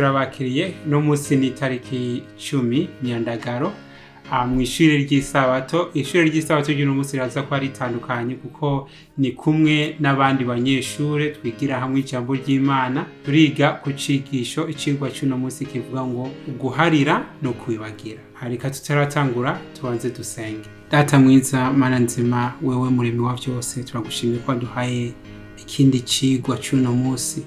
[0.00, 3.72] turabakiriye no munsi ni tariki cumi myandagaro
[4.48, 5.90] mu ishuri ry'isabato.
[5.94, 8.88] Ishuri ry'isabato ry'uno munsi riraza ari ritandukanye kuko
[9.18, 16.02] ni kumwe n'abandi banyeshuri twigira hamwe ijambo ry'imana turiga ku cigisho icigwa cy'uno munsi kivuga
[16.04, 16.28] ngo
[16.60, 18.20] guharira no kwibagira.
[18.48, 20.68] Reka tutaratangura tubanze dusenge.
[20.90, 25.12] Data mwiza mana nzima wewe muremyi wa byose turagushimiye ko waduhaye
[25.62, 27.46] ikindi cigwa cy'uno munsi.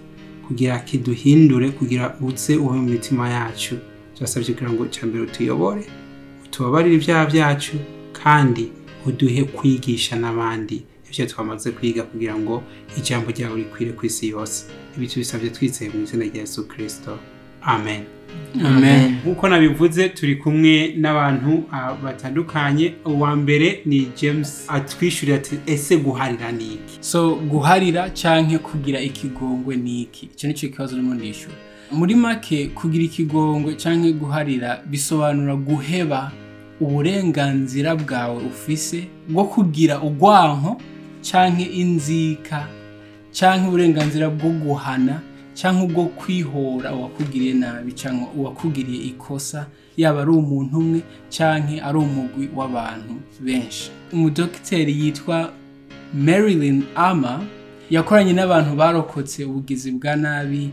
[0.50, 3.78] Kugira kiduhindure kugira uze ube mu mitima yacu.
[4.16, 5.84] Turasabye kugira ngo mbere utuyobore
[6.52, 7.76] tubabarire ibyaha byacu
[8.20, 8.71] kandi
[9.06, 10.78] uduhe kwigisha n'abandi
[11.10, 12.64] ibyo twamaze kwiga kugira ngo
[12.98, 14.66] ijambo ryawe rikwire ku isi yose.
[14.98, 17.14] Ibi tubisabye twizeye mu izina rya yesu kirisito
[17.62, 18.04] amen.
[18.66, 19.16] Amen.
[19.26, 21.64] Nk'uko nabivuze turi kumwe n'abantu
[22.04, 22.94] batandukanye.
[23.06, 26.98] Uwa mbere ni james atwishyurira ati ese guharira ni iki?
[27.02, 30.26] So guharira canke kugira ikigongwe ni iki?
[30.26, 31.56] Icyo ni cyo kibazo urimo ndishyura
[31.92, 36.32] muri make kugira ikigongwe canke guharira bisobanura guheba
[36.82, 40.82] uburenganzira bwawe ufise bwo kugira urwanko
[41.32, 42.68] canke inzika
[43.40, 45.22] canke uburenganzira bwo guhana
[45.60, 52.50] cyangwa ubwo kwihora uwakugiriye nabi cyangwa uwakugiriye ikosa yaba ari umuntu umwe cyangwa ari umugwi
[52.56, 53.92] w'abantu benshi.
[54.14, 55.52] Umudogiteri yitwa
[56.14, 57.44] marilyn ama
[57.90, 60.70] yakoranye n'abantu barokotse ubugizi bwa nabi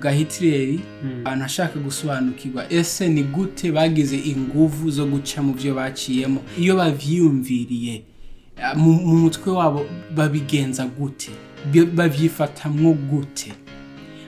[0.00, 0.80] bwa hitireri
[1.24, 6.40] abantu ashaka gusobanukirwa ese ni gute bagize inguvu zo guca mu byo baciyemo?
[6.58, 8.02] Iyo bavyiyumviriye
[8.76, 8.92] mu
[9.22, 9.84] mutwe wabo
[10.16, 11.30] babigenza gute?
[11.94, 13.52] Babyifatamwo gute?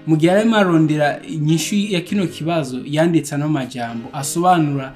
[0.08, 4.94] Mu gihe arimo arondera inyishu ya kino kibazo yanditse ano majambo asobanura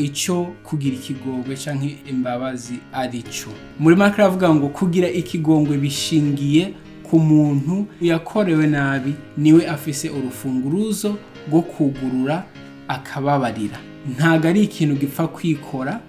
[0.00, 6.72] icyo kugira ikigongwe cyangwa imbabazi ari cyo muri make aravuga ngo kugira ikigongwe bishingiye
[7.04, 11.16] ku muntu yakorewe nabi ni we afise urufunguruzo
[11.48, 12.44] rwo kugurura
[12.88, 13.76] akababarira.
[14.16, 16.00] Ntabwo ari ikintu gipfa kwikora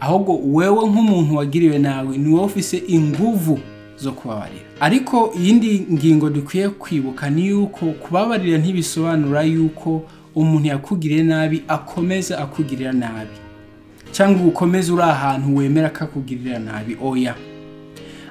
[0.00, 3.58] ahubwo wewe nk'umuntu wagiriwe nawe ni wowe ufise inguvu
[3.96, 4.64] zo kubabarira.
[4.80, 10.02] Ariko iyindi ngingo dukwiye kwibuka ni yuko kubabarira ntibisobanura yuko
[10.34, 13.36] umuntu yakugiriye nabi akomeza akugirira nabi.
[14.12, 16.96] Cyangwa ukomeze uri ahantu wemera ko akugirira nabi.
[17.02, 17.34] Oya.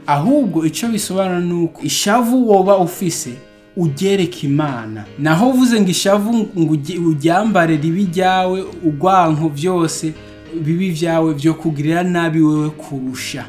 [0.07, 3.34] Ahubwo icyo bisobanura ni uko ishavu woba ufise
[3.78, 5.06] ugereka imana.
[5.19, 10.13] Naho uvuze ngo ishavu ngo uryambare ribi ryawe urwanko byose
[10.62, 13.45] bibi byawe byo kugirira nabi wewe kurusha.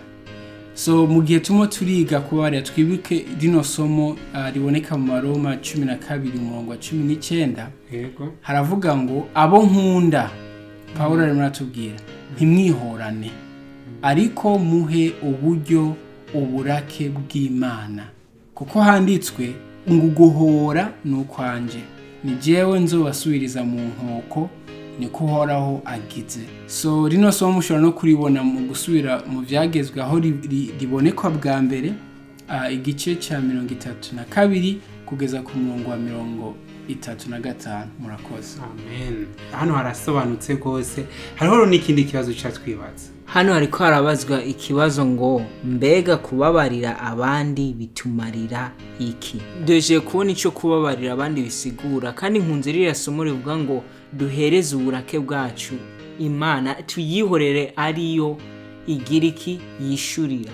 [0.75, 4.17] So mu gihe turimo turiga kubarira twibuke rino somo
[4.55, 7.71] riboneka mu maroma cumi na kabiri umurongo wa cumi n'icyenda.
[8.41, 10.31] Haravuga ngo abo nkunda
[10.99, 11.95] paul arimo aratubwira
[12.35, 13.31] ntimwihorane
[14.03, 15.95] ariko muhe uburyo
[16.35, 18.05] uburake bw'imana.
[18.55, 19.55] Kuko handitswe
[19.91, 21.81] ngo uguhora ni ukwanje.
[22.25, 24.51] Ni jyewe nzobasubiriza mu nkoko
[24.99, 26.41] niko uhoraho agize.
[26.67, 30.19] So rino somo mushobora no kuribona mu gusubira mu byagezwe aho
[30.81, 31.93] ribonekwa bwa mbere
[32.73, 36.55] igice cya mirongo itatu na kabiri kugeza ku murongo wa mirongo
[36.89, 37.91] itatu na gatanu.
[38.01, 38.59] Murakoze.
[38.61, 39.27] Amen.
[39.53, 41.05] Hano harasobanutse rwose
[41.37, 49.41] hariho n'ikindi kibazo cyatwibaza hano hariko harabazwa ikibazo ngo mbega kubabarira abandi bitumarira iki?
[49.67, 53.85] Duhejeje kubona icyo kubabarira abandi bisigura kandi nkunze ririya somo rivuga ngo
[54.17, 55.75] duhereze uburake bwacu.
[56.19, 58.37] Imana tuyihorere ariyo
[58.87, 60.53] igira iki yishurira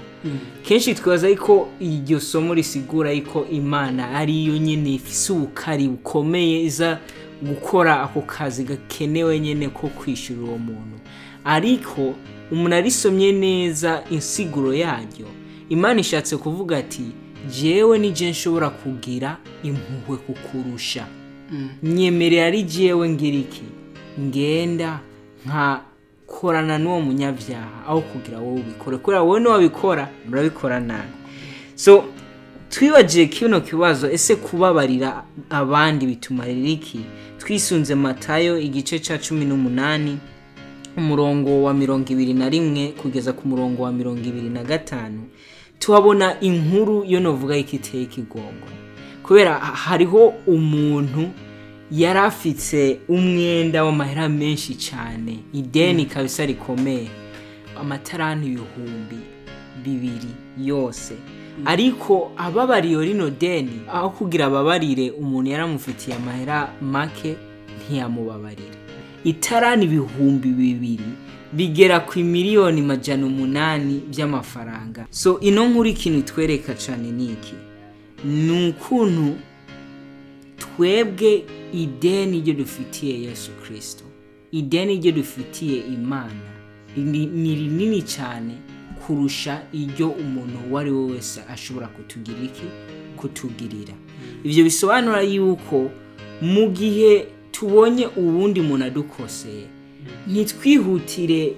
[0.62, 6.98] kenshi twibaza ko iryo somo risigura ko imana ariyo nyine ifise ubukari bukomeye iza
[7.43, 10.97] gukora ako kazi gakenewe nyine ko kwishyura uwo muntu.
[11.44, 12.15] Ariko
[12.53, 15.27] umuntu arisomye neza insiguro yaryo
[15.69, 17.03] imana ishatse kuvuga ati
[17.60, 21.06] jewe nije nshobora kugira impuhwe kukurusha.
[21.82, 23.62] Nyemerera ari jewe ngira iki?
[24.20, 25.00] Ngenda
[25.46, 28.96] nkakorana n'uwo munyabyaha aho kugira wowe ubikore.
[28.98, 31.12] Kubera wowe n'uwabikora murabikora nabi.
[31.74, 32.04] So
[32.70, 37.00] twibagiye kino kibazo ese kubabarira abandi bitumarira iki?
[37.38, 40.18] Twisunze matayo igice cya cumi n'umunani
[40.96, 45.22] umurongo wa mirongo ibiri na rimwe kugeza ku murongo wa mirongo ibiri na gatanu.
[45.78, 48.68] Tuhabona inkuru yo novuga ko iteye ikigongo
[49.30, 51.30] kubera hariho umuntu
[51.91, 55.38] yari afite umwenda w'amahera menshi cyane.
[55.54, 57.06] Ideni kabisa rikomeye.
[57.80, 59.18] Amatarani ibihumbi
[59.84, 61.15] bibiri yose.
[61.65, 67.36] Ariko ababariye rino deni aho kugira ababarire umuntu yaramufitiye amahera make
[67.86, 68.74] ntiyamubabarira
[69.24, 71.10] itarani ibihumbi bibiri
[71.53, 75.06] bigera ku miliyoni majana umunani by'amafaranga.
[75.10, 77.69] So ino nkuru ikintu itwereka cyane ni iki?
[78.24, 79.36] Ni ukuntu
[80.58, 81.44] twebwe
[81.74, 84.04] ideni ryo dufitiye yesu kirisito
[84.52, 86.50] ideni ryo dufitiye imana
[86.96, 88.54] ni ni rinini cyane
[89.06, 92.62] kurusha iryo umuntu uwo ari we wese ashobora kutugira iki?
[93.16, 93.94] Kutugirira.
[94.44, 95.90] Ibyo bisobanura yuko
[96.42, 99.66] mu gihe tubonye uwundi muntu adukoseye
[100.28, 101.54] ntitwihutire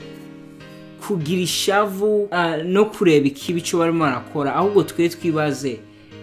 [1.06, 5.78] kugira ishavu ah, no kureba ikibi cyo barimo barakora ahubwo twe twibaze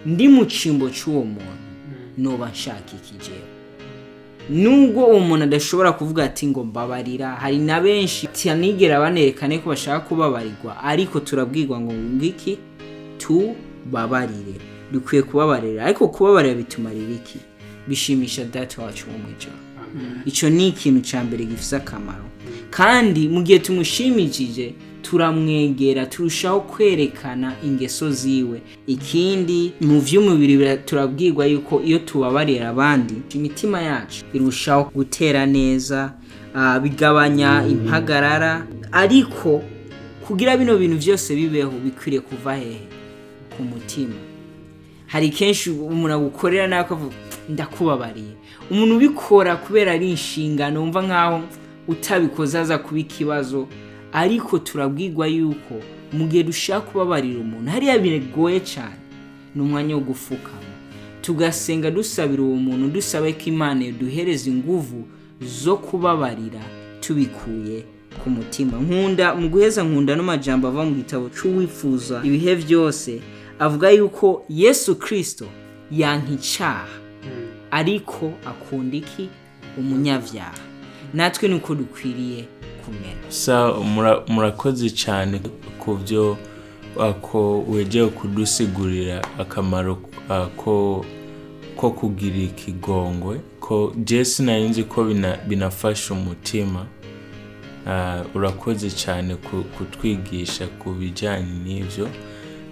[0.06, 1.66] ndi mu cyimbo cy'uwo muntu.
[2.18, 3.48] Noba nshaka iki jewe
[4.50, 10.00] nubwo uwo muntu adashobora kuvuga ati ngo mbabarira hari na benshi tiyanigera banerekane ko bashaka
[10.00, 10.82] kubabarirwa.
[10.84, 12.58] Ariko turabwirwa ngo ngiki
[13.18, 14.54] tubabarire.
[14.92, 15.84] Dukwiye kubabarira.
[15.84, 17.38] Ariko kubabarira bitumarira iki?
[17.88, 19.56] Bishimisha data wacu wo mu ijoro.
[20.26, 22.24] Icyo ni ikintu cya mbere gifite akamaro.
[22.70, 28.60] Kandi mu gihe tumushimishije turamwegera turushaho kwerekana ingeso ziwe.
[28.86, 36.12] Ikindi mu by'umubiri turabwirwa yuko iyo tubabarira abandi imitima yacu irushaho gutera neza
[36.54, 38.66] ah, bigabanya impagarara.
[38.92, 39.62] Ariko
[40.26, 42.80] kugira bino bintu byose bibeho bikwiriye kuva hehe?
[43.56, 44.14] Ku mutima.
[45.06, 47.14] Hari kenshi umuntu agukorera nawe akavuga
[47.48, 48.34] ndakubabariye
[48.70, 51.40] umuntu ubikora kubera ari inshingano wumva nkaho
[51.88, 53.66] utabikoze aza kuba ikibazo.
[54.12, 55.74] Ariko turabwirwa yuko
[56.12, 58.98] mu gihe dushaka kubabarira umuntu hariya bigoye cyane.
[59.54, 60.70] Ni umwanya wo gufukama
[61.22, 65.06] tugasenga dusabira uwo muntu dusaba ko imana yaduhereza inguvu
[65.42, 66.60] zo kubabarira
[67.00, 67.84] tubikuye
[68.22, 68.78] ku mutima.
[68.78, 73.20] Nkunda mu guheza nkunda n'amajambo ava mu gitabo cy'uwifuza ibihe byose
[73.58, 75.46] avuga yuko yesu kirisito
[75.90, 76.88] yanka icyaha
[77.70, 79.28] ariko akunda iki?
[79.78, 80.58] Umunyabyaha.
[81.14, 82.44] Natwe ni uko dukwiriye
[82.90, 85.40] kumera murakoze cyane
[85.78, 86.36] ku byo
[87.22, 89.94] ko wegeye kudusigurira akamaro
[90.56, 91.04] ko
[91.76, 96.86] ko kugira ikigongwe ko jesi nari nzi ko bina- binafasha umutima
[98.34, 102.08] urakoze cyane ku- kutwigisha ku bijyanye n'ibyo.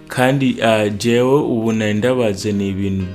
[0.09, 0.57] Kandi
[0.99, 3.07] jewe ubu nari ndabaze ni ibintu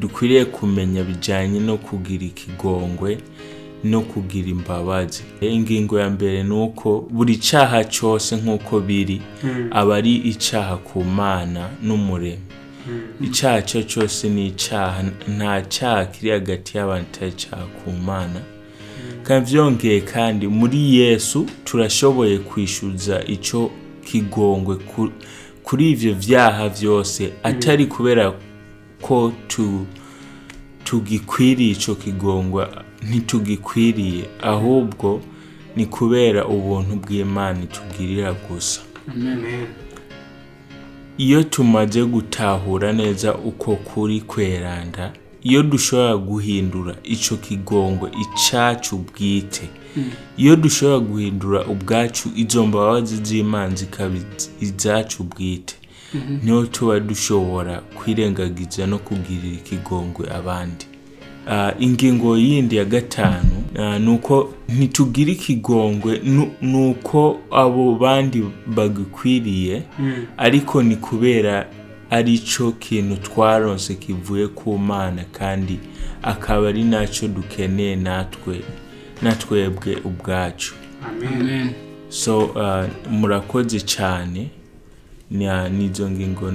[0.00, 3.18] dukwiriye kumenya bijyanye no kugira ikigongwe
[3.84, 5.22] no kugira imbabazi.
[5.40, 9.20] Ingingo ya mbere ni uko buri cyaha cyose nk'uko biri
[9.70, 12.38] aba ari icyaha ku mana n'umuremyi.
[13.20, 15.02] Icyaha cyo cyose ni icyaha.
[15.36, 18.40] Nta cyaha kiri hagati y'abantu atari icyaha ku mana.
[19.22, 23.70] Kandi byongeye kandi muri yesu turashoboye kwishyuza icyo
[24.06, 25.10] kigongwe ku-
[25.62, 28.32] kuri ibyo byaha byose atari kubera
[29.02, 29.86] ko tu
[30.86, 32.62] tugikwiriye icyo kigongwa
[33.08, 35.20] ntitugikwiriye ahubwo
[35.76, 38.80] ni kubera ubuntu bw'imana itugirira gusa.
[41.18, 45.12] Iyo tumaze gutahura neza uko kuri kweranda
[45.42, 49.64] iyo dushobora guhindura icyo kigongwe icyacu bwite
[50.36, 55.74] iyo dushobora guhindura ubwacu izo mbabazi z'imana zikaba iz- izacu bwite.
[56.42, 60.86] Ni ho tuba dushobora kwirengagiza no kugirira ikigongwe abandi.
[61.48, 66.20] Ah, ingingo yindi ya gatanu ah, ni uko ntitugira ikigongwe
[66.60, 69.82] ni uko abo bandi bagikwiriye
[70.36, 71.66] ariko ni kubera
[72.10, 75.78] ari cyo kintu twaronse kivuye ku mana kandi
[76.22, 78.60] akaba ari na cyo dukeneye natwe
[79.22, 80.74] natwebwe ubwacu.
[82.08, 84.50] So uh, murakoze cyane.
[85.30, 86.52] Nizo ngingo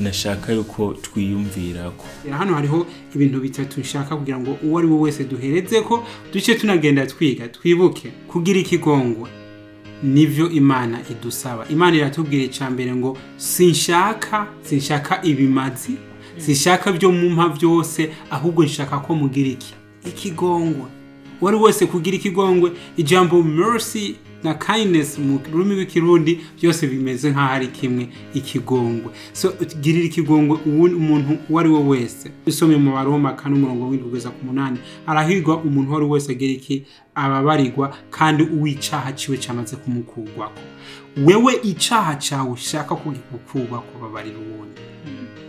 [0.00, 2.04] nashaka yuko twiyumvirako.
[2.30, 7.06] Hano hariho ibintu bitatu nshaka kugira ngo uwo ari we wese duhereze ko duce tunagenda
[7.06, 7.48] twiga.
[7.48, 9.28] Twibuke kugira ikigongwe
[10.02, 11.68] nivyo imana idusaba.
[11.68, 15.92] Imana iratubwira icya mbere ngo sinshaka sinshaka ibimazi
[16.36, 19.74] sinshaka byo mumpa byose ahubwo nshaka ko mugira iki?
[20.06, 20.86] Ikigongwe
[21.40, 27.30] uwo ari we wese kugira ikigongwe ijambo mercy na kindness mu rurimi rw'ikirundi byose bimeze
[27.30, 29.10] nk'aho ari kimwe ikigongwe.
[29.32, 32.30] So girira ikigongwe umuntu uwo ari we wese.
[32.46, 34.78] Dusomye mu baroma kane umurongo w'indwi kugeza ku munani.
[35.06, 36.84] Arahirwa umuntu uwo ari we wese agira iki?
[37.14, 40.60] Ababarirwa kandi uw'icaha ciwe cyamaze kumukugwako
[41.26, 44.80] wewe icaha cyawe ushaka kugikugwako babarira uwundi.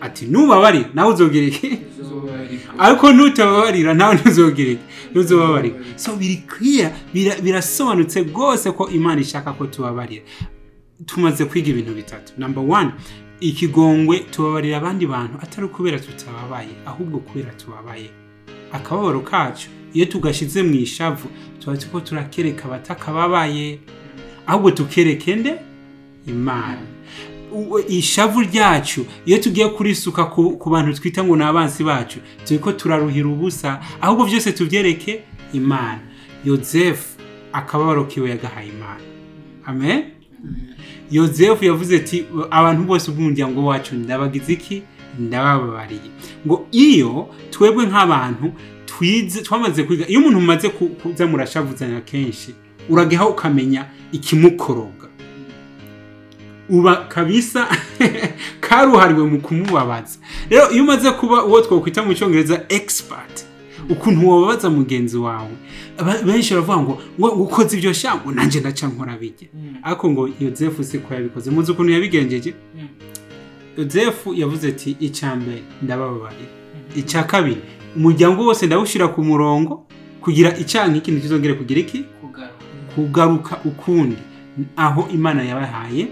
[0.01, 1.77] Ati nubabarira nawe uzogira iki?
[2.79, 6.43] Ariko nutababarira nawe ntuzogira iki ntuzobabarira so biri
[7.13, 10.23] bira- birasobanutse rwose ko imana ishaka ko tubabarira.
[11.05, 12.33] Tumaze kwiga ibintu bitatu.
[12.37, 12.91] Number one
[13.39, 18.09] ikigongwe tubabarira abandi bantu atari ukubera tutababaye ahubwo kubera tubabaye.
[18.71, 21.27] Akababaro kacu iyo tugashize mu ishavu
[21.59, 23.79] tuba turiko turakereka abatakababaye.
[24.47, 25.53] Ahubwo tukereke nde?
[26.27, 26.81] Imana.
[27.87, 29.05] Ishavu ryacu.
[29.25, 34.25] Iyo tugiye kurisuka ku, ku bantu twita ngo ni abansi bacu turiko turaruhira ubusa ahubwo
[34.25, 35.21] byose tubyereke
[35.53, 35.99] imana.
[36.45, 37.19] Yozefu
[37.53, 39.01] akababaro kiwe yagahaye imana.
[39.65, 40.03] Amen?
[41.11, 44.83] Yozefu yavuze ati abantu bose b'umuryango wacu ndabagize iki?
[45.19, 46.09] Ndabababariye
[46.47, 48.51] ngo iyo twebwe nk'abantu
[48.85, 52.53] twize twamaze kwiga iyo umuntu umaze ku- kuza murashavuzanya kenshi
[52.89, 55.08] urageha ukamenya ikimukoroga.
[56.69, 57.67] Uba kabisa
[58.65, 60.19] karuhariwe mu kumubabaza.
[60.49, 63.45] Rero iyo umaze kuba uwo twakwita mu cyongereza expert
[63.89, 65.51] ukuntu wababaza mugenzi wawe
[66.25, 69.47] benshi baravuga ngo ngo ngo ukoze ibyo shambo nanjye ndaca nkora bijya
[69.83, 71.51] ariko ngo yozefu siko yabikoze.
[71.51, 72.53] Muzi ukuntu yabigenjeje?
[73.77, 76.49] Yozefu yavuze ati icya mbere ndabababarira
[76.95, 77.61] icya kabiri
[77.95, 79.85] umuryango wose ndawushyira ku murongo
[80.21, 82.05] kugira icyaha nk'ikintu kizongere kugira iki
[82.95, 84.17] kugaruka ukundi.
[84.75, 86.07] Aho imana yabahaye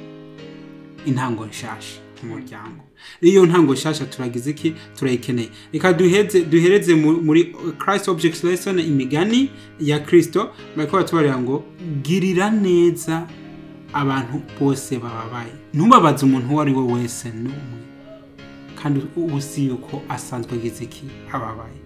[1.08, 2.82] intango nshasha mu muryango.
[3.22, 4.74] Iyo ntango nshasha turagize iki?
[5.00, 5.50] Turayikeneye.
[5.74, 9.50] Reka duheze duhereze mu- muri christ object lesson imigani
[9.80, 11.64] ya kristo bariko batubarira ngo
[12.04, 13.28] girira neza
[13.94, 15.52] abantu bose bababaye.
[15.74, 17.78] Ntubabaze umuntu uwo ari we wese n'umwe.
[18.84, 21.04] Kandi uba uzi yuko asanzwe agize iki?
[21.32, 21.78] Ababaye.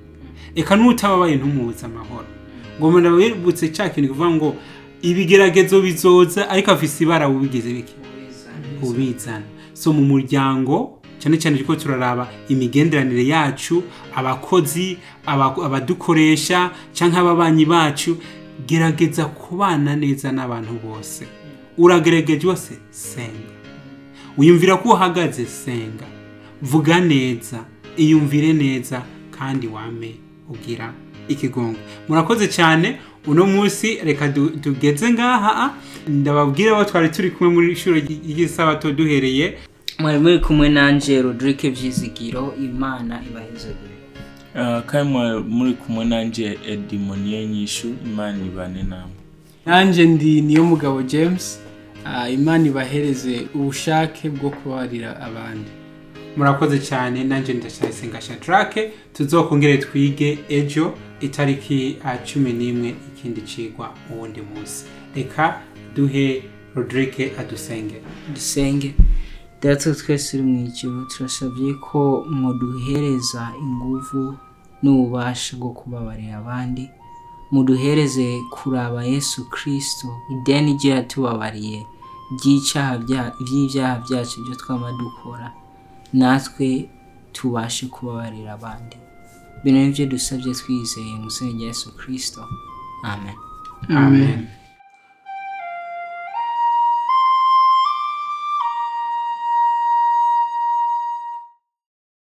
[0.55, 2.27] Reka n'utababaye ntumubuze amahoro.
[2.79, 4.55] Ngo ndabibutse cya kintu kivuga ngo
[5.01, 7.93] ibigeragezo bizoza ariko afise ibara bubigize bike
[8.81, 13.83] ubizana so mu muryango cyane cyane turiko turaraba imigenderanire yacu
[14.15, 18.17] abakozi aba- abadukoresha cyangwa ababanyi bacu
[18.67, 21.25] gerageza kubana neza n'abantu bose.
[21.77, 22.73] Uragerageje wose?
[22.91, 23.53] Senga.
[24.37, 25.45] Wiyumvira ko uhagaze?
[25.45, 26.05] Senga.
[26.61, 27.65] Vuga neza.
[27.97, 30.15] Iyumvire neza kandi wame
[30.49, 30.93] ugira
[31.27, 31.79] ikigongo.
[32.09, 32.99] Murakoze cyane.
[33.27, 34.29] Uno munsi reka
[34.61, 35.73] tugeze ngaha
[36.07, 39.57] ndababwira abo twari turi kumwe muri ishuri ry'isabato duhereye.
[39.99, 43.95] Mwari muri kumwe nanje rodrigue vyizigiro imana ibahezagire
[44.55, 49.15] Ah, kandi mwa- muri kumwe nanjye edimoniye nyishu imana ibane namwe.
[49.65, 51.59] Nanjye ndi niyo mugabo james.
[52.05, 55.69] Ah, imana ibahereze ubushake bwo kubabarira abandi.
[56.37, 58.81] Murakoze cyane nanjye ndacyayisenga shadrake
[59.13, 64.85] tuzokongere twige ejo itariki ah, cumi n'imwe ikindi cigwa uwundi munsi.
[65.15, 65.61] Reka
[65.95, 66.43] duhe
[66.75, 68.01] rodrigue adusenge.
[68.33, 68.93] Dusenge.
[69.61, 74.37] Data twese uri mu ijuru turasabye ko muduhereza inguvu
[74.83, 76.89] n'ububasha bwo kubabarira abandi.
[77.51, 80.73] Muduhereze kuraba yesu kirisito ideni
[82.39, 85.51] ry'icyaha bya- by'ibyaha byacu byo twaba dukora.
[86.13, 86.89] Natwe
[87.33, 88.97] tubashe kubabarira abandi.
[89.63, 92.41] Bino ni byo dusabye twizeye mu izina rya yesu kirisito
[93.03, 93.35] amen.